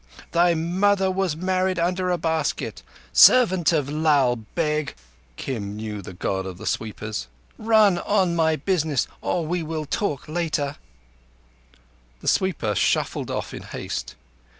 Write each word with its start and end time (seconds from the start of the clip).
Thy 0.31 0.55
mother 0.55 1.11
was 1.11 1.35
married 1.37 1.77
under 1.77 2.09
a 2.09 2.17
basket! 2.17 2.81
Servant 3.13 3.71
of 3.71 3.87
Lal 3.87 4.35
Beg" 4.55 4.95
(Kim 5.35 5.75
knew 5.75 6.01
the 6.01 6.13
God 6.13 6.47
of 6.47 6.57
the 6.57 6.65
sweepers), 6.65 7.27
"run 7.59 7.99
on 7.99 8.35
my 8.35 8.55
business 8.55 9.07
or 9.21 9.45
we 9.45 9.61
will 9.61 9.85
talk 9.85 10.27
again." 10.27 10.75
The 12.19 12.27
sweeper 12.27 12.73
shuffled 12.73 13.29
off 13.29 13.53
in 13.53 13.61
haste. 13.61 14.15